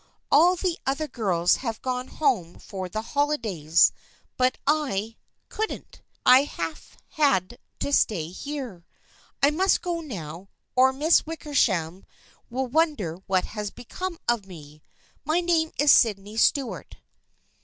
All 0.31 0.55
the 0.55 0.79
other 0.83 1.07
girls 1.07 1.57
have 1.57 1.79
gone 1.83 2.07
home 2.07 2.57
for 2.57 2.89
the 2.89 3.03
holidays 3.13 3.91
but 4.35 4.57
I— 4.65 5.15
couldn't. 5.49 6.01
I 6.25 6.45
have 6.45 6.97
had 7.09 7.59
to 7.81 7.93
stay 7.93 8.29
here. 8.29 8.83
I 9.43 9.51
must 9.51 9.83
go 9.83 9.99
now, 10.01 10.49
or 10.75 10.91
the 10.91 10.97
Miss 10.97 11.21
Wickershams 11.27 12.03
will 12.49 12.65
wonder 12.65 13.17
what 13.27 13.45
has 13.45 13.69
become 13.69 14.17
of 14.27 14.47
me. 14.47 14.81
My 15.23 15.39
name 15.39 15.71
is 15.77 15.91
Sydney 15.91 16.35
Stuart." 16.35 16.95